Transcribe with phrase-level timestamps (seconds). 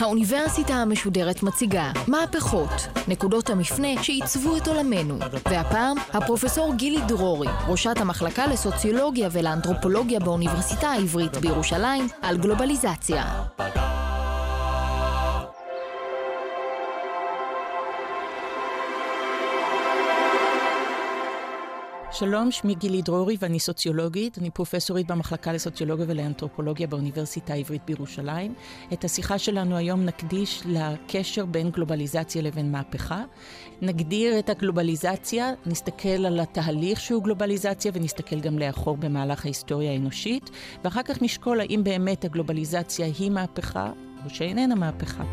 [0.00, 2.70] האוניברסיטה המשודרת מציגה מהפכות,
[3.08, 5.18] נקודות המפנה שעיצבו את עולמנו.
[5.50, 13.24] והפעם, הפרופסור גילי דרורי, ראשת המחלקה לסוציולוגיה ולאנתרופולוגיה באוניברסיטה העברית בירושלים, על גלובליזציה.
[22.14, 24.38] שלום, שמי גילי דרורי ואני סוציולוגית.
[24.38, 28.54] אני פרופסורית במחלקה לסוציולוגיה ולאנתרופולוגיה באוניברסיטה העברית בירושלים.
[28.92, 33.24] את השיחה שלנו היום נקדיש לקשר בין גלובליזציה לבין מהפכה.
[33.82, 40.50] נגדיר את הגלובליזציה, נסתכל על התהליך שהוא גלובליזציה ונסתכל גם לאחור במהלך ההיסטוריה האנושית,
[40.84, 43.92] ואחר כך נשקול האם באמת הגלובליזציה היא מהפכה
[44.24, 45.24] או שאיננה מהפכה.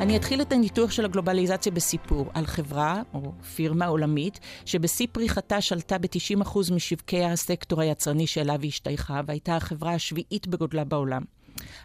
[0.00, 5.98] אני אתחיל את הניתוח של הגלובליזציה בסיפור על חברה, או פירמה עולמית, שבשיא פריחתה שלטה
[5.98, 11.22] ב-90% משווקי הסקטור היצרני שאליו היא השתייכה, והייתה החברה השביעית בגודלה בעולם.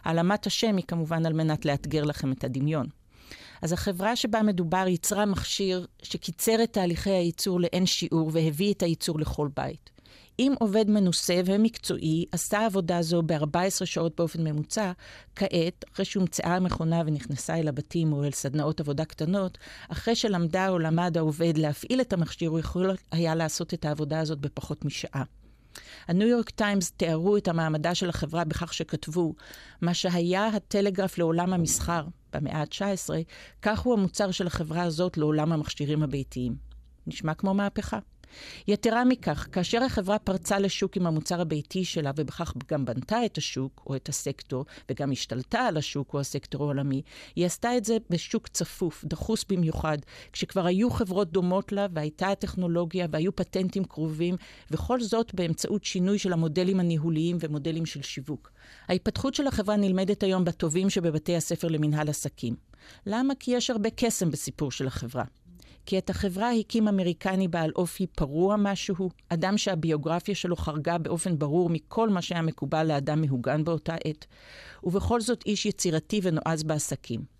[0.04, 2.86] העלמת השם היא כמובן על מנת לאתגר לכם את הדמיון.
[3.62, 9.20] אז החברה שבה מדובר ייצרה מכשיר שקיצר את תהליכי הייצור לאין שיעור והביא את הייצור
[9.20, 9.95] לכל בית.
[10.38, 14.92] אם עובד מנוסה ומקצועי עשה עבודה זו ב-14 שעות באופן ממוצע,
[15.36, 20.78] כעת, אחרי שהומצאה המכונה ונכנסה אל הבתים או אל סדנאות עבודה קטנות, אחרי שלמדה או
[20.78, 25.22] למד העובד להפעיל את המכשיר, הוא יכול היה לעשות את העבודה הזאת בפחות משעה.
[26.08, 29.34] הניו יורק טיימס תיארו את המעמדה של החברה בכך שכתבו,
[29.82, 33.10] מה שהיה הטלגרף לעולם המסחר במאה ה-19,
[33.62, 36.56] כך הוא המוצר של החברה הזאת לעולם המכשירים הביתיים.
[37.06, 37.98] נשמע כמו מהפכה.
[38.68, 43.82] יתרה מכך, כאשר החברה פרצה לשוק עם המוצר הביתי שלה, ובכך גם בנתה את השוק
[43.86, 47.02] או את הסקטור, וגם השתלטה על השוק או הסקטור העולמי,
[47.36, 49.98] היא עשתה את זה בשוק צפוף, דחוס במיוחד,
[50.32, 54.36] כשכבר היו חברות דומות לה, והייתה הטכנולוגיה, והיו פטנטים קרובים,
[54.70, 58.50] וכל זאת באמצעות שינוי של המודלים הניהוליים ומודלים של שיווק.
[58.88, 62.56] ההתפתחות של החברה נלמדת היום בטובים שבבתי הספר למנהל עסקים.
[63.06, 63.34] למה?
[63.34, 65.24] כי יש הרבה קסם בסיפור של החברה.
[65.86, 71.70] כי את החברה הקים אמריקני בעל אופי פרוע משהו, אדם שהביוגרפיה שלו חרגה באופן ברור
[71.70, 74.26] מכל מה שהיה מקובל לאדם מהוגן באותה עת,
[74.84, 77.36] ובכל זאת איש יצירתי ונועז בעסקים.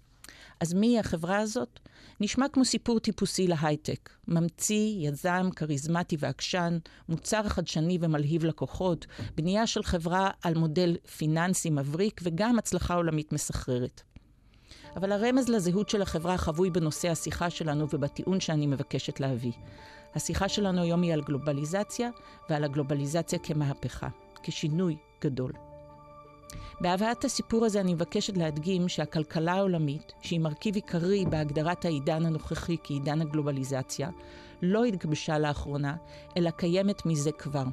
[0.61, 1.81] אז מי החברה הזאת?
[2.21, 4.11] נשמע כמו סיפור טיפוסי להייטק.
[4.29, 6.79] ממציא, יזם, כריזמטי ועקשן,
[7.09, 14.03] מוצר חדשני ומלהיב לקוחות, בנייה של חברה על מודל פיננסי מבריק וגם הצלחה עולמית מסחררת.
[14.97, 19.53] אבל הרמז לזהות של החברה חבוי בנושא השיחה שלנו ובטיעון שאני מבקשת להביא.
[20.15, 22.11] השיחה שלנו היום היא על גלובליזציה
[22.51, 24.09] ועל הגלובליזציה כמהפכה,
[24.43, 25.53] כשינוי גדול.
[26.81, 33.21] בהבאת הסיפור הזה אני מבקשת להדגים שהכלכלה העולמית, שהיא מרכיב עיקרי בהגדרת העידן הנוכחי כעידן
[33.21, 34.11] הגלובליזציה,
[34.63, 35.97] לא התגבשה לאחרונה,
[36.37, 37.65] אלא קיימת מזה כבר.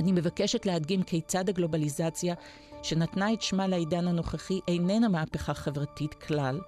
[0.00, 2.34] אני מבקשת להדגים כיצד הגלובליזציה
[2.82, 6.60] שנתנה את שמה לעידן הנוכחי, איננה מהפכה חברתית כלל,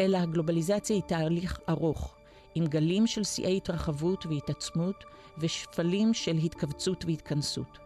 [0.00, 2.14] אלא הגלובליזציה היא תהליך ארוך,
[2.54, 5.04] עם גלים של שיאי התרחבות והתעצמות,
[5.38, 7.78] ושפלים של התכווצות והתכנסות.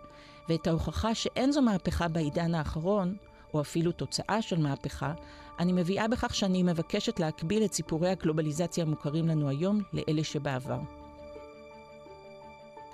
[0.49, 3.17] ואת ההוכחה שאין זו מהפכה בעידן האחרון,
[3.55, 5.13] או אפילו תוצאה של מהפכה,
[5.59, 11.00] אני מביאה בכך שאני מבקשת להקביל את סיפורי הגלובליזציה המוכרים לנו היום לאלה שבעבר.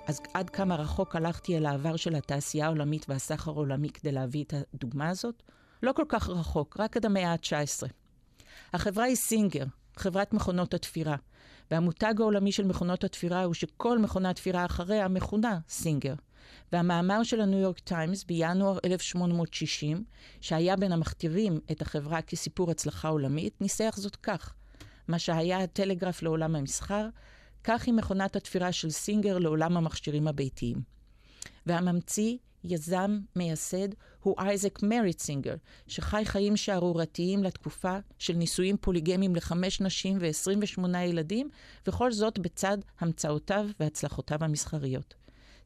[0.06, 4.54] אז עד כמה רחוק הלכתי אל העבר של התעשייה העולמית והסחר העולמי כדי להביא את
[4.74, 5.42] הדוגמה הזאת?
[5.82, 7.88] לא כל כך רחוק, רק עד המאה ה-19.
[8.72, 9.64] החברה היא סינגר,
[9.96, 11.16] חברת מכונות התפירה,
[11.70, 16.14] והמותג העולמי של מכונות התפירה הוא שכל מכונת תפירה אחריה מכונה סינגר.
[16.72, 20.04] והמאמר של הניו יורק טיימס בינואר 1860,
[20.40, 24.54] שהיה בין המכתירים את החברה כסיפור הצלחה עולמית, ניסח זאת כך:
[25.08, 27.08] מה שהיה הטלגרף לעולם המסחר,
[27.68, 30.76] כך היא מכונת התפירה של סינגר לעולם המכשירים הביתיים.
[31.66, 33.88] והממציא, יזם, מייסד,
[34.22, 35.54] הוא אייזק מריט סינגר,
[35.86, 41.48] שחי חיים שערורתיים לתקופה של נישואים פוליגמיים לחמש נשים ו-28 ילדים,
[41.86, 45.14] וכל זאת בצד המצאותיו והצלחותיו המסחריות.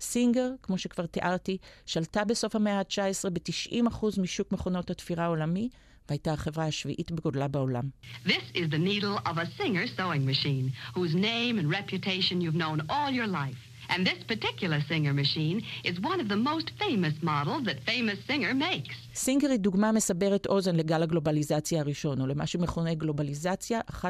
[0.01, 5.69] סינגר, כמו שכבר תיארתי, שלטה בסוף המאה ה-19 ב-90% משוק מכונות התפירה העולמי,
[6.11, 7.85] והייתה החברה השביעית בגודלה בעולם.
[8.27, 12.79] This is the needle of a Singer sewing machine, whose name and reputation you've known
[12.91, 13.61] all your life.
[13.93, 15.59] And this particular Singer machine
[15.91, 18.95] is one of the most famous models that famous Singer makes.
[19.15, 24.03] סינגר היא דוגמה מסברת אוזן לגל הגלובליזציה הראשון, או למה שמכונה גלובליזציה 1.0,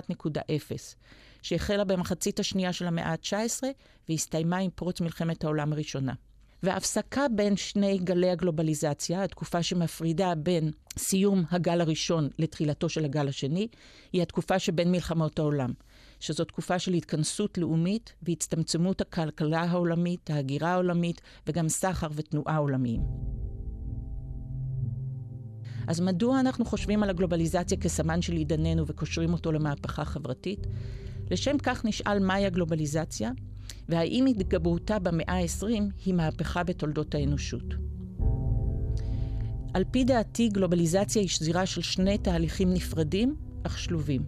[1.42, 3.62] שהחלה במחצית השנייה של המאה ה-19
[4.08, 6.12] והסתיימה עם פרוץ מלחמת העולם הראשונה.
[6.62, 13.68] וההפסקה בין שני גלי הגלובליזציה, התקופה שמפרידה בין סיום הגל הראשון לתחילתו של הגל השני,
[14.12, 15.72] היא התקופה שבין מלחמות העולם.
[16.20, 23.00] שזו תקופה של התכנסות לאומית והצטמצמות הכלכלה העולמית, ההגירה העולמית וגם סחר ותנועה עולמיים.
[25.86, 30.66] אז מדוע אנחנו חושבים על הגלובליזציה כסמן של עידננו וקושרים אותו למהפכה חברתית?
[31.30, 33.30] לשם כך נשאל מהי הגלובליזציה,
[33.88, 37.74] והאם התגברותה במאה ה-20 היא מהפכה בתולדות האנושות.
[39.74, 44.22] על פי דעתי, גלובליזציה היא שזירה של שני תהליכים נפרדים, אך שלובים.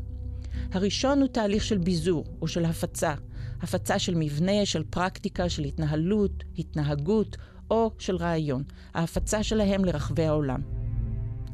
[0.72, 3.14] הראשון הוא תהליך של ביזור, או של הפצה.
[3.60, 7.36] הפצה של מבנה, של פרקטיקה, של התנהלות, התנהגות,
[7.70, 8.62] או של רעיון.
[8.94, 10.60] ההפצה שלהם לרחבי העולם.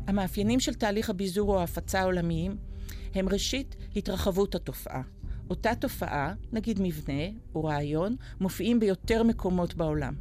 [0.06, 2.56] המאפיינים של תהליך הביזור או ההפצה העולמיים
[3.14, 5.02] הם ראשית התרחבות התופעה.
[5.50, 7.22] אותה תופעה, נגיד מבנה
[7.54, 10.14] או רעיון, מופיעים ביותר מקומות בעולם.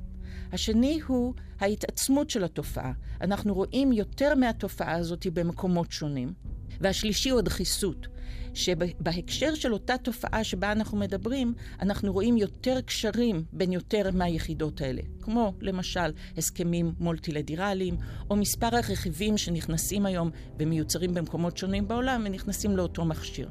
[0.51, 2.91] השני הוא ההתעצמות של התופעה.
[3.21, 6.33] אנחנו רואים יותר מהתופעה הזאת במקומות שונים.
[6.81, 8.07] והשלישי הוא הדחיסות,
[8.53, 15.01] שבהקשר של אותה תופעה שבה אנחנו מדברים, אנחנו רואים יותר קשרים בין יותר מהיחידות האלה,
[15.21, 17.97] כמו למשל הסכמים מולטילדירליים,
[18.29, 23.49] או מספר הרכיבים שנכנסים היום ומיוצרים במקומות שונים בעולם ונכנסים לאותו מכשיר.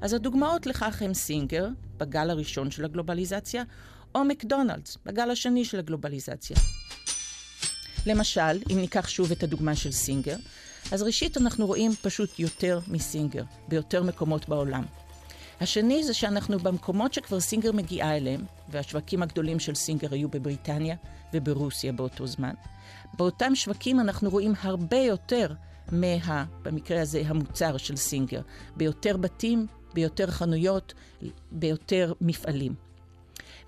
[0.00, 3.62] אז הדוגמאות לכך הם סינגר, בגל הראשון של הגלובליזציה,
[4.14, 6.56] או מקדונלדס, בגל השני של הגלובליזציה.
[8.06, 10.36] למשל, אם ניקח שוב את הדוגמה של סינגר,
[10.92, 14.84] אז ראשית אנחנו רואים פשוט יותר מסינגר, ביותר מקומות בעולם.
[15.60, 20.96] השני זה שאנחנו במקומות שכבר סינגר מגיעה אליהם, והשווקים הגדולים של סינגר היו בבריטניה
[21.32, 22.54] וברוסיה באותו זמן,
[23.16, 25.54] באותם שווקים אנחנו רואים הרבה יותר
[25.92, 28.40] מה, במקרה הזה, המוצר של סינגר,
[28.76, 30.94] ביותר בתים, ביותר חנויות,
[31.52, 32.74] ביותר מפעלים.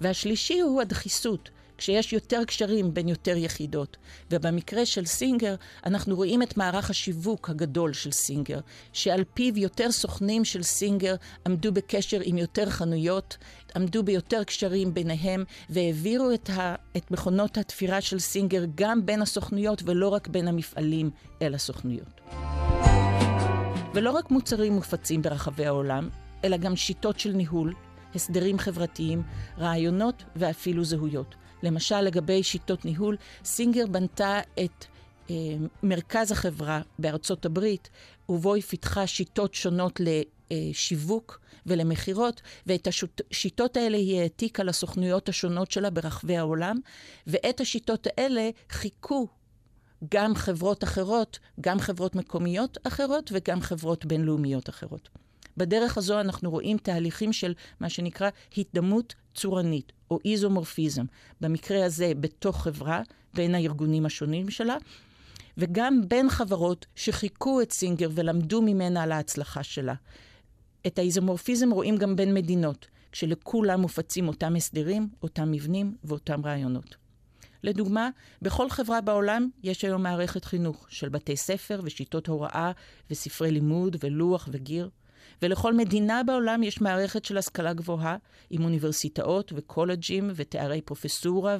[0.00, 3.96] והשלישי הוא הדחיסות, כשיש יותר קשרים בין יותר יחידות.
[4.30, 5.54] ובמקרה של סינגר,
[5.86, 8.60] אנחנו רואים את מערך השיווק הגדול של סינגר,
[8.92, 11.14] שעל פיו יותר סוכנים של סינגר
[11.46, 13.36] עמדו בקשר עם יותר חנויות,
[13.76, 19.82] עמדו ביותר קשרים ביניהם, והעבירו את, ה, את מכונות התפירה של סינגר גם בין הסוכנויות
[19.84, 21.10] ולא רק בין המפעלים
[21.42, 22.20] אל הסוכנויות.
[23.96, 26.08] ולא רק מוצרים מופצים ברחבי העולם,
[26.44, 27.74] אלא גם שיטות של ניהול,
[28.14, 29.22] הסדרים חברתיים,
[29.58, 31.34] רעיונות ואפילו זהויות.
[31.62, 34.84] למשל, לגבי שיטות ניהול, סינגר בנתה את
[35.30, 35.34] אה,
[35.82, 37.90] מרכז החברה בארצות הברית,
[38.28, 45.90] ובו היא פיתחה שיטות שונות לשיווק ולמכירות, ואת השיטות האלה היא העתיקה לסוכנויות השונות שלה
[45.90, 46.78] ברחבי העולם,
[47.26, 49.28] ואת השיטות האלה חיכו
[50.10, 55.08] גם חברות אחרות, גם חברות מקומיות אחרות וגם חברות בינלאומיות אחרות.
[55.56, 61.04] בדרך הזו אנחנו רואים תהליכים של מה שנקרא התדמות צורנית, או איזומורפיזם,
[61.40, 63.02] במקרה הזה בתוך חברה,
[63.34, 64.76] בין הארגונים השונים שלה,
[65.58, 69.94] וגם בין חברות שחיכו את סינגר ולמדו ממנה על ההצלחה שלה.
[70.86, 77.05] את האיזומורפיזם רואים גם בין מדינות, כשלכולם מופצים אותם הסדרים, אותם מבנים ואותם רעיונות.
[77.62, 78.10] לדוגמה,
[78.42, 82.72] בכל חברה בעולם יש היום מערכת חינוך של בתי ספר ושיטות הוראה
[83.10, 84.90] וספרי לימוד ולוח וגיר.
[85.42, 88.16] ולכל מדינה בעולם יש מערכת של השכלה גבוהה,
[88.50, 91.56] עם אוניברסיטאות וקולג'ים ותארי פרופסורה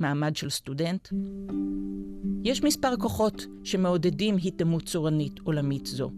[0.00, 1.08] ומעמד של סטודנט.
[2.44, 6.10] יש מספר כוחות שמעודדים התדמות צורנית עולמית זו.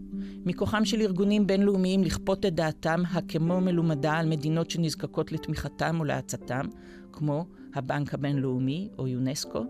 [0.45, 6.65] מכוחם של ארגונים בינלאומיים לכפות את דעתם הכמו מלומדה על מדינות שנזקקות לתמיכתם או לעצתם,
[7.11, 7.45] כמו
[7.75, 9.63] הבנק הבינלאומי או יונסקו,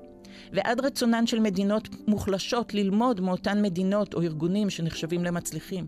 [0.53, 5.85] ועד רצונן של מדינות מוחלשות ללמוד מאותן מדינות או ארגונים שנחשבים למצליחים.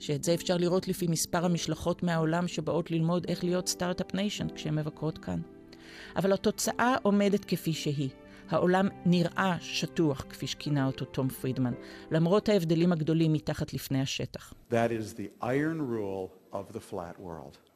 [0.00, 4.74] שאת זה אפשר לראות לפי מספר המשלחות מהעולם שבאות ללמוד איך להיות start-up nation כשהן
[4.74, 5.40] מבקרות כאן.
[6.16, 8.10] אבל התוצאה עומדת כפי שהיא.
[8.48, 11.72] העולם נראה שטוח, כפי שכינה אותו תום פרידמן,
[12.10, 14.54] למרות ההבדלים הגדולים מתחת לפני השטח.
[14.70, 17.71] That is the iron rule of the flat world.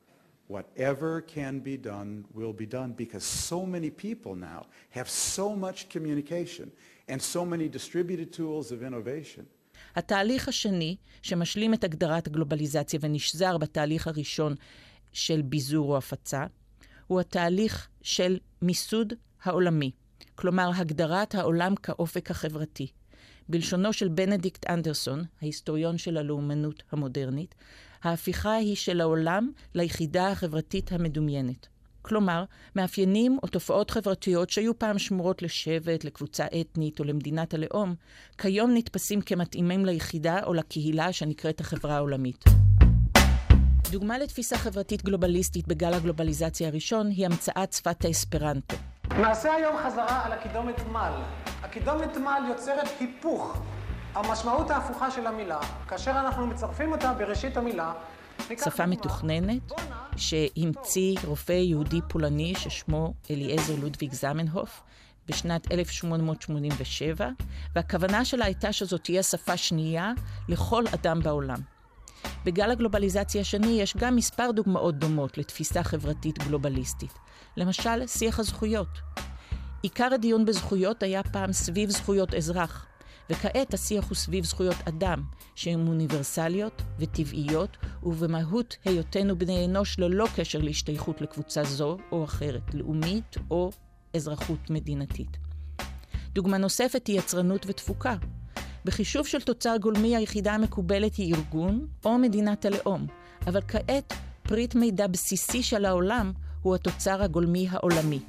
[0.49, 4.61] Whatever can be done will be done because so many people now
[4.97, 6.71] have so much communication
[7.09, 9.45] and so many distributed tools of innovation.
[9.97, 14.55] התהליך השני, שמשלים את הגדרת הגלובליזציה ונשזר בתהליך הראשון
[15.13, 16.47] של ביזור או הפצה,
[17.07, 19.13] הוא התהליך של מיסוד
[19.43, 19.91] העולמי,
[20.35, 22.87] כלומר הגדרת העולם כאופק החברתי.
[23.49, 27.55] בלשונו של בנדיקט אנדרסון, ההיסטוריון של הלאומנות המודרנית,
[28.07, 31.67] ההפיכה היא של העולם ליחידה החברתית המדומיינת.
[32.03, 32.45] כלומר,
[32.77, 37.95] מאפיינים או תופעות חברתיות שהיו פעם שמורות לשבט, לקבוצה אתנית או למדינת הלאום,
[38.39, 42.45] כיום נתפסים כמתאימים ליחידה או לקהילה שנקראת החברה העולמית.
[43.91, 48.77] דוגמה לתפיסה חברתית גלובליסטית בגל הגלובליזציה הראשון היא המצאת שפת האספרנטו.
[49.11, 51.13] נעשה היום חזרה על הקידומת מל.
[51.63, 53.63] הקידומת מל יוצרת היפוך,
[54.17, 57.93] המשמעות ההפוכה של המילה, כאשר אנחנו מצרפים אותה בראשית המילה,
[58.65, 59.73] שפה מתוכננת,
[60.17, 64.83] שהמציא רופא יהודי פולני ששמו אליעזר לודוויג זמנהוף
[65.29, 67.29] בשנת 1887,
[67.75, 70.13] והכוונה שלה הייתה שזאת תהיה שפה שנייה
[70.49, 71.59] לכל אדם בעולם.
[72.45, 77.13] בגל הגלובליזציה השני יש גם מספר דוגמאות דומות לתפיסה חברתית גלובליסטית.
[77.57, 78.99] למשל, שיח הזכויות.
[79.83, 82.87] עיקר הדיון בזכויות היה פעם סביב זכויות אזרח,
[83.31, 85.23] וכעת השיח הוא סביב זכויות אדם,
[85.55, 93.37] שהן אוניברסליות וטבעיות, ובמהות היותנו בני אנוש ללא קשר להשתייכות לקבוצה זו או אחרת, לאומית
[93.51, 93.71] או
[94.17, 95.37] אזרחות מדינתית.
[96.33, 98.17] דוגמה נוספת היא יצרנות ותפוקה.
[98.85, 103.07] בחישוב של תוצר גולמי היחידה המקובלת היא ארגון או מדינת הלאום,
[103.47, 108.21] אבל כעת פריט מידע בסיסי של העולם הוא התוצר הגולמי העולמי.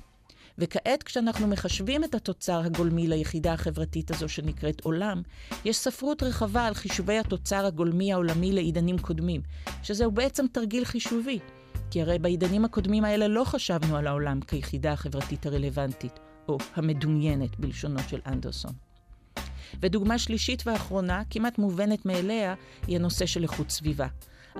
[0.57, 5.21] וכעת כשאנחנו מחשבים את התוצר הגולמי ליחידה החברתית הזו שנקראת עולם,
[5.65, 9.41] יש ספרות רחבה על חישובי התוצר הגולמי העולמי לעידנים קודמים,
[9.83, 11.39] שזהו בעצם תרגיל חישובי.
[11.91, 17.99] כי הרי בעידנים הקודמים האלה לא חשבנו על העולם כיחידה החברתית הרלוונטית, או המדומיינת בלשונו
[18.09, 18.71] של אנדרסון.
[19.81, 22.55] ודוגמה שלישית ואחרונה, כמעט מובנת מאליה,
[22.87, 24.07] היא הנושא של איכות סביבה.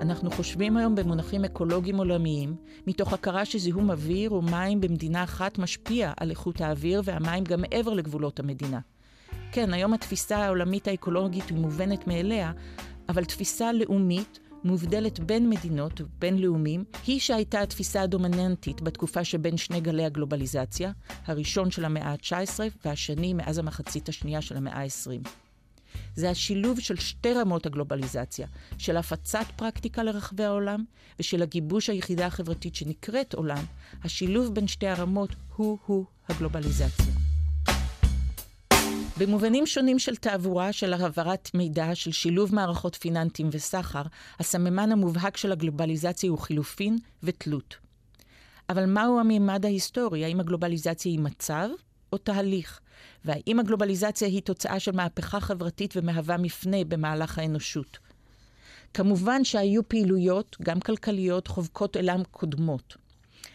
[0.00, 6.12] אנחנו חושבים היום במונחים אקולוגיים עולמיים, מתוך הכרה שזיהום אוויר או מים במדינה אחת משפיע
[6.16, 8.80] על איכות האוויר והמים גם מעבר לגבולות המדינה.
[9.52, 12.52] כן, היום התפיסה העולמית האקולוגית היא מובנת מאליה,
[13.08, 19.80] אבל תפיסה לאומית מובדלת בין מדינות ובין לאומים, היא שהייתה התפיסה הדומיננטית בתקופה שבין שני
[19.80, 20.92] גלי הגלובליזציה,
[21.26, 25.47] הראשון של המאה ה-19 והשני מאז המחצית השנייה של המאה ה-20.
[26.14, 28.46] זה השילוב של שתי רמות הגלובליזציה,
[28.78, 30.84] של הפצת פרקטיקה לרחבי העולם
[31.18, 33.64] ושל הגיבוש היחידה החברתית שנקראת עולם,
[34.04, 37.14] השילוב בין שתי הרמות הוא-הוא הגלובליזציה.
[39.18, 44.02] במובנים שונים של תעבורה, של העברת מידע, של שילוב מערכות פיננסיים וסחר,
[44.38, 47.76] הסממן המובהק של הגלובליזציה הוא חילופין ותלות.
[48.68, 50.24] אבל מהו המימד ההיסטורי?
[50.24, 51.68] האם הגלובליזציה היא מצב
[52.12, 52.80] או תהליך?
[53.24, 57.98] והאם הגלובליזציה היא תוצאה של מהפכה חברתית ומהווה מפנה במהלך האנושות?
[58.94, 62.96] כמובן שהיו פעילויות, גם כלכליות, חובקות עולם קודמות.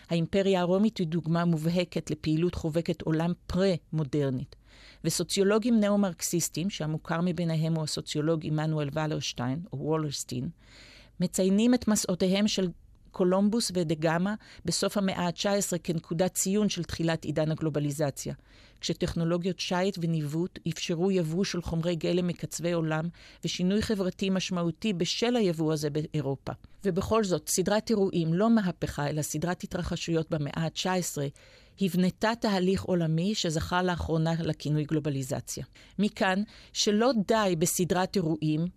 [0.10, 4.55] האימפריה הרומית היא דוגמה מובהקת לפעילות חובקת עולם פרה-מודרנית.
[5.03, 10.50] וסוציולוגים נאו-מרקסיסטים, שהמוכר מביניהם הוא הסוציולוג עמנואל ולרשטיין, או וולרסטין,
[11.19, 12.67] מציינים את מסעותיהם של
[13.13, 14.34] קולומבוס ודה גמא
[14.65, 18.34] בסוף המאה ה-19 כנקודת ציון של תחילת עידן הגלובליזציה,
[18.82, 23.10] כשטכנולוגיות שיט וניווט אפשרו יבוא של חומרי גלם מקצווי עולם
[23.43, 26.51] ושינוי חברתי משמעותי בשל היבוא הזה באירופה.
[26.86, 31.17] ובכל זאת, סדרת אירועים, לא מהפכה, אלא סדרת התרחשויות במאה ה-19,
[31.82, 35.65] הבנתה תהליך עולמי שזכה לאחרונה לכינוי גלובליזציה.
[36.00, 36.43] מכאן
[36.74, 38.67] שלא די בסדרת אירועים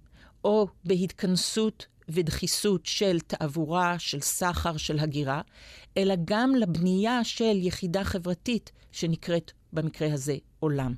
[0.44, 5.40] או בהתכנסות ודחיסות של תעבורה, של סחר, של הגירה,
[5.96, 10.94] אלא גם לבנייה של יחידה חברתית שנקראת במקרה הזה עולם.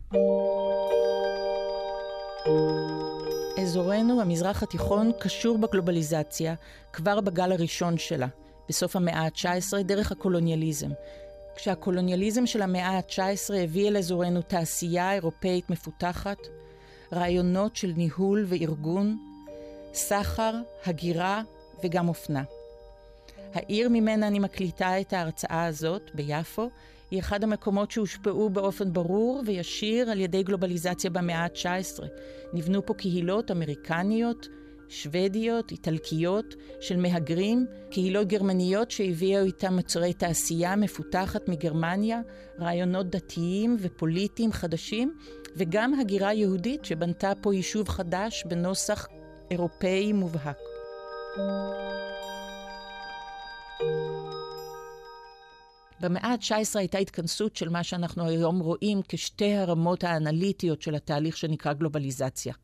[3.63, 6.55] אזורנו, המזרח התיכון, קשור בגלובליזציה
[6.93, 8.27] כבר בגל הראשון שלה,
[8.69, 10.91] בסוף המאה ה-19, דרך הקולוניאליזם.
[11.57, 16.39] כשהקולוניאליזם של המאה ה-19 הביא אל אזורנו תעשייה אירופאית מפותחת,
[17.13, 19.28] רעיונות של ניהול וארגון,
[19.95, 20.55] סחר,
[20.87, 21.43] הגירה
[21.85, 22.43] וגם אופנה.
[23.55, 26.71] העיר ממנה אני מקליטה את ההרצאה הזאת, ביפו,
[27.11, 32.05] היא אחד המקומות שהושפעו באופן ברור וישיר על ידי גלובליזציה במאה ה-19.
[32.53, 34.47] נבנו פה קהילות אמריקניות,
[34.89, 42.21] שוודיות, איטלקיות, של מהגרים, קהילות גרמניות שהביאו איתם מוצרי תעשייה מפותחת מגרמניה,
[42.61, 45.15] רעיונות דתיים ופוליטיים חדשים,
[45.57, 49.09] וגם הגירה יהודית שבנתה פה יישוב חדש בנוסח
[49.51, 50.59] אירופאי מובהק.
[56.01, 61.73] במאה ה-19 הייתה התכנסות של מה שאנחנו היום רואים כשתי הרמות האנליטיות של התהליך שנקרא
[61.73, 62.55] גלובליזציה.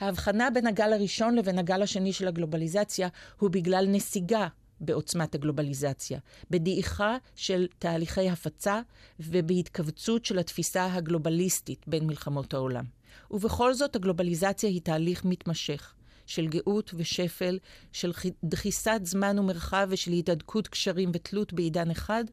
[0.00, 3.08] ההבחנה בין הגל הראשון לבין הגל השני של הגלובליזציה
[3.38, 4.48] הוא בגלל נסיגה
[4.80, 6.18] בעוצמת הגלובליזציה,
[6.50, 8.80] בדעיכה של תהליכי הפצה
[9.20, 12.84] ובהתכווצות של התפיסה הגלובליסטית בין מלחמות העולם.
[13.30, 15.94] ובכל זאת הגלובליזציה היא תהליך מתמשך.
[16.32, 17.58] של גאות ושפל,
[17.92, 18.12] של
[18.44, 22.24] דחיסת זמן ומרחב ושל התהדקות קשרים ותלות בעידן אחד,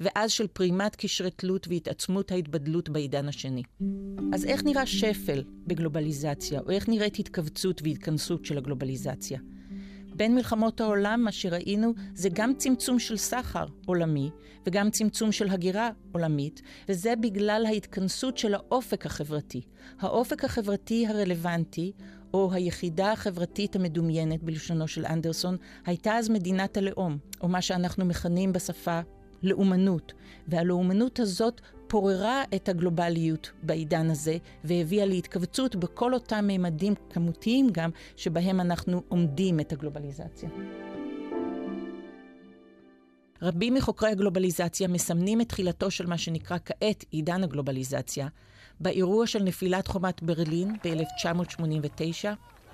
[0.00, 3.62] ואז של פרימת קשרי תלות והתעצמות ההתבדלות בעידן השני.
[4.34, 9.38] אז איך נראה שפל בגלובליזציה, או איך נראית התכווצות והתכנסות של הגלובליזציה?
[10.16, 14.30] בין מלחמות העולם, מה שראינו זה גם צמצום של סחר עולמי
[14.66, 19.60] וגם צמצום של הגירה עולמית, וזה בגלל ההתכנסות של האופק החברתי.
[20.00, 21.92] האופק החברתי הרלוונטי
[22.34, 28.52] או היחידה החברתית המדומיינת, בלשונו של אנדרסון, הייתה אז מדינת הלאום, או מה שאנחנו מכנים
[28.52, 29.00] בשפה
[29.42, 30.12] לאומנות.
[30.48, 38.60] והלאומנות הזאת פוררה את הגלובליות בעידן הזה, והביאה להתכווצות בכל אותם מימדים כמותיים גם, שבהם
[38.60, 40.48] אנחנו עומדים את הגלובליזציה.
[43.42, 48.28] רבים מחוקרי הגלובליזציה מסמנים את תחילתו של מה שנקרא כעת עידן הגלובליזציה,
[48.82, 52.28] באירוע של נפילת חומת ברלין ב-1989,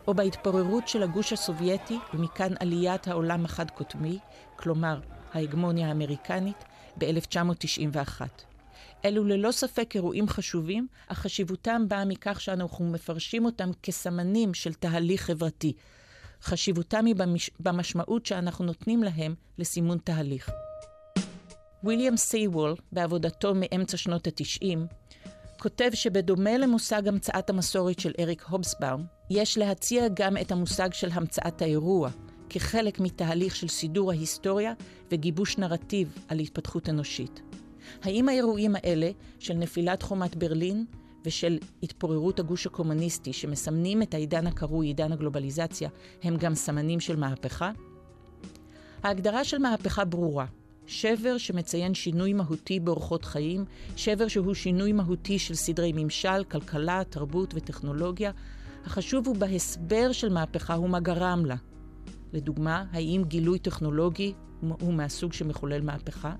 [0.07, 4.19] או בהתפוררות של הגוש הסובייטי, ומכאן עליית העולם החד-קוטמי,
[4.57, 5.01] כלומר
[5.33, 6.65] ההגמוניה האמריקנית,
[6.99, 8.21] ב-1991.
[9.05, 15.23] אלו ללא ספק אירועים חשובים, אך חשיבותם באה מכך שאנחנו מפרשים אותם כסמנים של תהליך
[15.23, 15.73] חברתי.
[16.43, 17.51] חשיבותם היא במש...
[17.61, 20.51] במשמעות שאנחנו נותנים להם לסימון תהליך.
[21.85, 24.79] ויליאם סייוול, בעבודתו מאמצע שנות ה-90,
[25.61, 31.63] כותב שבדומה למושג המצאת המסורת של אריק הובסבאום, יש להציע גם את המושג של המצאת
[31.63, 32.11] האירוע,
[32.49, 34.73] כחלק מתהליך של סידור ההיסטוריה
[35.11, 37.43] וגיבוש נרטיב על התפתחות אנושית.
[38.03, 40.85] האם האירועים האלה של נפילת חומת ברלין
[41.25, 45.89] ושל התפוררות הגוש הקומוניסטי שמסמנים את העידן הקרוי עידן הגלובליזציה
[46.23, 47.71] הם גם סמנים של מהפכה?
[49.03, 50.47] ההגדרה של מהפכה ברורה.
[50.89, 53.65] שבר שמציין שינוי מהותי באורחות חיים,
[53.97, 58.31] שבר שהוא שינוי מהותי של סדרי ממשל, כלכלה, תרבות וטכנולוגיה.
[58.85, 61.57] החשוב הוא בהסבר של מהפכה ומה גרם לה.
[62.33, 66.35] לדוגמה, האם גילוי טכנולוגי הוא מהסוג שמחולל מהפכה?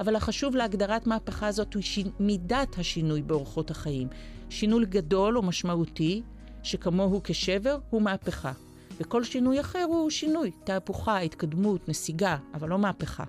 [0.00, 1.98] אבל החשוב להגדרת מהפכה הזאת הוא ש...
[2.20, 4.08] מידת השינוי באורחות החיים.
[4.50, 6.22] שינוי גדול או משמעותי,
[6.62, 8.52] שכמוהו כשבר, הוא מהפכה.
[9.00, 13.24] וכל שינוי אחר הוא שינוי, תהפוכה, התקדמות, נסיגה, אבל לא מהפכה.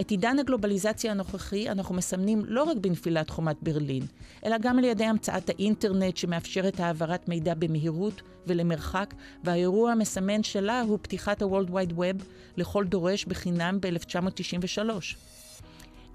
[0.00, 4.02] את עידן הגלובליזציה הנוכחי אנחנו מסמנים לא רק בנפילת חומת ברלין,
[4.46, 10.98] אלא גם על ידי המצאת האינטרנט שמאפשרת העברת מידע במהירות ולמרחק, והאירוע המסמן שלה הוא
[11.02, 12.24] פתיחת ה-World Wide Web
[12.56, 14.90] לכל דורש בחינם ב-1993.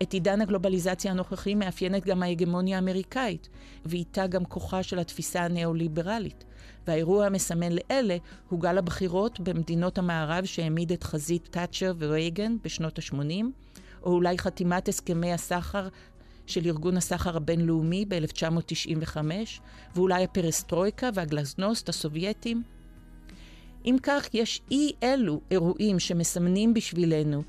[0.02, 3.50] את עידן הגלובליזציה הנוכחי מאפיינת גם ההגמוניה האמריקאית,
[3.86, 6.44] ואיתה גם כוחה של התפיסה הניאו-ליברלית.
[6.88, 8.18] והאירוע המסמן לאלה
[8.50, 13.46] הוא גל הבחירות במדינות המערב שהעמיד את חזית תאצ'ר ורייגן בשנות ה-80,
[14.04, 15.88] או אולי חתימת הסכמי הסחר
[16.46, 19.18] של ארגון הסחר הבינלאומי ב-1995,
[19.96, 22.64] ואולי הפרסטרויקה והגלזנוסט הסובייטים.
[23.86, 27.44] אם כך, יש אי אלו אירועים שמסמנים בשבילנו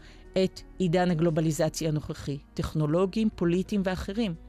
[0.44, 4.47] את עידן הגלובליזציה הנוכחי, טכנולוגיים, פוליטיים ואחרים.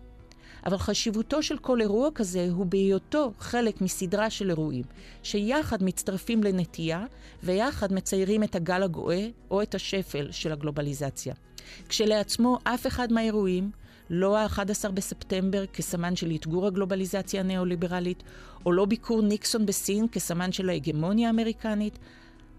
[0.65, 4.83] אבל חשיבותו של כל אירוע כזה הוא בהיותו חלק מסדרה של אירועים,
[5.23, 7.05] שיחד מצטרפים לנטייה,
[7.43, 11.33] ויחד מציירים את הגל הגואה או את השפל של הגלובליזציה.
[11.89, 13.71] כשלעצמו, אף אחד מהאירועים,
[14.09, 18.23] לא ה-11 בספטמבר כסמן של אתגור הגלובליזציה הניאו-ליברלית,
[18.65, 21.99] או לא ביקור ניקסון בסין כסמן של ההגמוניה האמריקנית,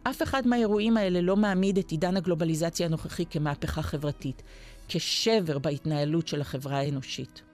[0.02, 4.42] אף אחד מהאירועים האלה לא מעמיד את עידן הגלובליזציה הנוכחי כמהפכה חברתית,
[4.88, 7.49] כשבר בהתנהלות של החברה האנושית.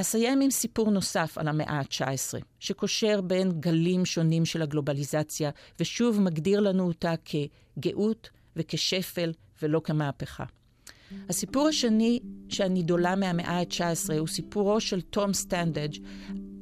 [0.00, 6.60] אסיים עם סיפור נוסף על המאה ה-19, שקושר בין גלים שונים של הגלובליזציה, ושוב מגדיר
[6.60, 9.32] לנו אותה כגאות וכשפל
[9.62, 10.44] ולא כמהפכה.
[11.28, 15.96] הסיפור השני שאני דולה מהמאה ה-19 הוא סיפורו של תום סטנדג'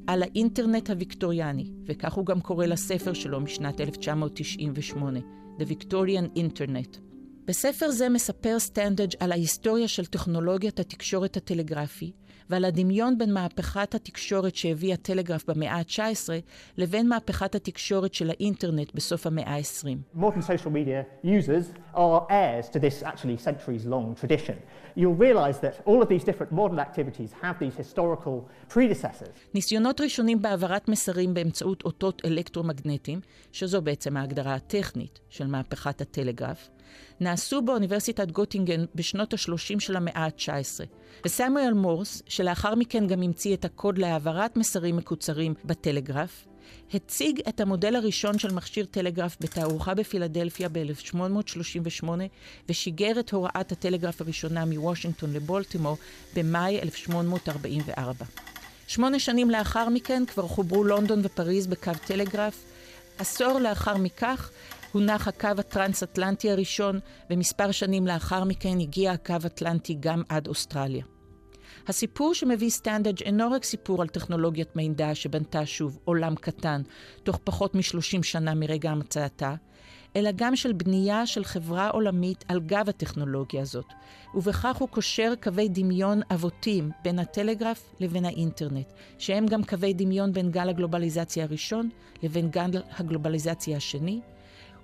[0.07, 5.21] על האינטרנט הוויקטוריאני, וכך הוא גם קורא לספר שלו משנת 1998,
[5.59, 6.99] The Victorian Internet.
[7.45, 12.13] בספר זה מספר סטנדג' על ההיסטוריה של טכנולוגיית התקשורת הטלגרפי,
[12.51, 16.29] ועל הדמיון בין מהפכת התקשורת שהביא הטלגרף במאה ה-19
[16.77, 20.19] לבין מהפכת התקשורת של האינטרנט בסוף המאה ה-20.
[20.19, 24.57] Modern social media users are heirs to this actually centuries long tradition.
[24.97, 28.37] You'll realize that all of these different modern activities have these historical
[28.75, 29.37] predecessors.
[29.55, 33.21] ניסיונות ראשונים בהעברת מסרים באמצעות אותות אלקטרומגנטיים,
[33.53, 36.71] שזו בעצם ההגדרה הטכנית של מהפכת הטלגרף,
[37.21, 40.85] נעשו באוניברסיטת גוטינגן בשנות ה-30 של המאה ה-19.
[41.25, 46.47] וסמואל מורס, שלאחר מכן גם המציא את הקוד להעברת מסרים מקוצרים בטלגרף,
[46.95, 52.09] הציג את המודל הראשון של מכשיר טלגרף בתערוכה בפילדלפיה ב-1838
[52.69, 55.97] ושיגר את הוראת הטלגרף הראשונה מוושינגטון לבולטימור
[56.37, 58.25] במאי 1844.
[58.87, 62.65] שמונה שנים לאחר מכן כבר חוברו לונדון ופריז בקו טלגרף.
[63.19, 64.51] עשור לאחר מכך
[64.95, 71.05] הונח הקו הטרנס-אטלנטי הראשון, ומספר שנים לאחר מכן הגיע הקו אטלנטי גם עד אוסטרליה.
[71.89, 76.83] הסיפור שמביא סטנדג' אינו רק סיפור על טכנולוגיית מידע שבנתה שוב עולם קטן,
[77.23, 79.55] תוך פחות מ-30 שנה מרגע המצאתה,
[80.17, 83.87] אלא גם של בנייה של חברה עולמית על גב הטכנולוגיה הזאת,
[84.35, 90.51] ובכך הוא קושר קווי דמיון אבותים בין הטלגרף לבין האינטרנט, שהם גם קווי דמיון בין
[90.51, 91.89] גל הגלובליזציה הראשון
[92.23, 94.21] לבין גל הגלובליזציה השני,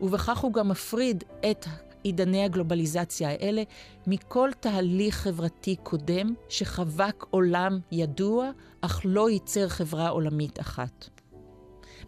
[0.01, 1.67] ובכך הוא גם מפריד את
[2.03, 3.63] עידני הגלובליזציה האלה
[4.07, 11.09] מכל תהליך חברתי קודם שחבק עולם ידוע, אך לא ייצר חברה עולמית אחת.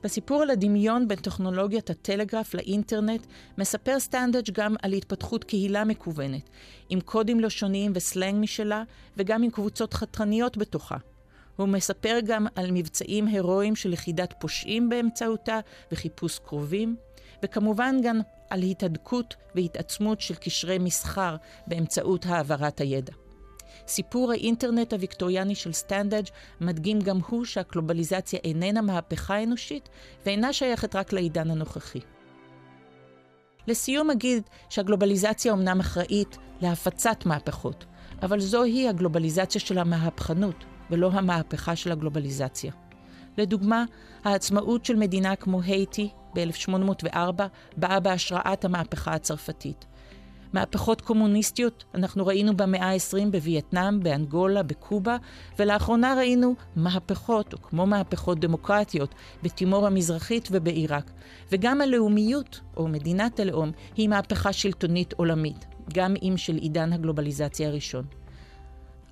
[0.02, 3.26] בסיפור על הדמיון בין טכנולוגיית הטלגרף לאינטרנט,
[3.58, 6.50] מספר סטנדג' גם על התפתחות קהילה מקוונת,
[6.88, 8.82] עם קודים לשוניים וסלנג משלה,
[9.16, 10.96] וגם עם קבוצות חתרניות בתוכה.
[11.56, 15.60] הוא מספר גם על מבצעים הירואיים של לכידת פושעים באמצעותה
[15.92, 16.96] וחיפוש קרובים,
[17.42, 23.12] וכמובן גם על התהדקות והתעצמות של קשרי מסחר באמצעות העברת הידע.
[23.86, 26.24] סיפור האינטרנט הוויקטוריאני של סטנדג'
[26.60, 29.88] מדגים גם הוא שהגלובליזציה איננה מהפכה אנושית
[30.26, 32.00] ואינה שייכת רק לעידן הנוכחי.
[33.68, 37.84] לסיום אגיד שהגלובליזציה אומנם אחראית להפצת מהפכות,
[38.22, 42.72] אבל זוהי הגלובליזציה של המהפכנות, ולא המהפכה של הגלובליזציה.
[43.38, 43.84] לדוגמה,
[44.24, 47.42] העצמאות של מדינה כמו הייטי ב-1804
[47.76, 49.84] באה בהשראת המהפכה הצרפתית.
[50.52, 55.16] מהפכות קומוניסטיות אנחנו ראינו במאה ה-20 בווייטנאם, באנגולה, בקובה,
[55.58, 61.10] ולאחרונה ראינו מהפכות, או כמו מהפכות דמוקרטיות, בתימור המזרחית ובעיראק.
[61.52, 68.21] וגם הלאומיות, או מדינת הלאום, היא מהפכה שלטונית עולמית, גם אם של עידן הגלובליזציה הראשון.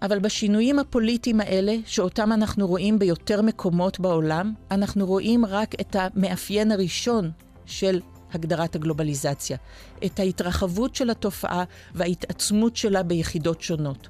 [0.03, 6.73] אבל בשינויים הפוליטיים האלה, שאותם אנחנו רואים ביותר מקומות בעולם, אנחנו רואים רק את המאפיין
[6.73, 7.31] הראשון
[7.67, 8.01] של
[8.33, 9.57] הגדרת הגלובליזציה,
[10.05, 14.09] את ההתרחבות של התופעה וההתעצמות שלה ביחידות שונות.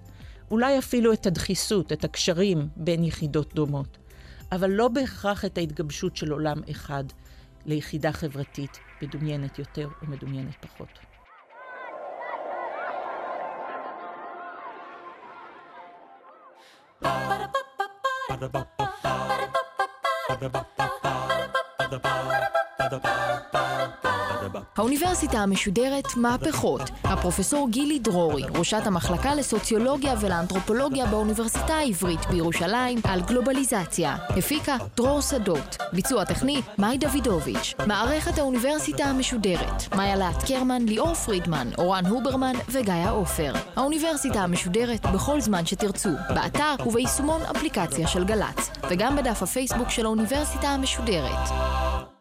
[0.51, 3.99] אולי אפילו את הדחיסות, את הקשרים בין יחידות דומות,
[4.53, 7.05] אבל לא בהכרח את ההתגבשות של עולם אחד
[7.67, 10.89] ליחידה חברתית מדומיינת יותר או מדומיינת פחות.
[24.77, 26.81] האוניברסיטה המשודרת מהפכות.
[27.05, 34.17] הפרופסור גילי דרורי, ראשת המחלקה לסוציולוגיה ולאנתרופולוגיה באוניברסיטה העברית בירושלים, על גלובליזציה.
[34.29, 35.80] הפיקה דרור שדות.
[35.93, 37.75] ביצוע טכני מאי דוידוביץ'.
[37.87, 39.95] מערכת האוניברסיטה המשודרת.
[39.97, 43.53] מאיה להט קרמן, ליאור פרידמן, אורן הוברמן וגיא עופר.
[43.77, 46.11] האוניברסיטה המשודרת בכל זמן שתרצו.
[46.35, 48.71] באתר וביישומון אפליקציה של גל"צ.
[48.91, 51.70] וגם בדף הפייסבוק של האוניברסיטה המשודרת.